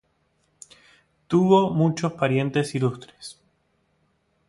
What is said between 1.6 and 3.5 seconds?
muchos parientes ilustres.